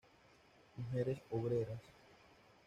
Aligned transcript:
Mujeres 0.77 1.21
obreras". 1.29 1.79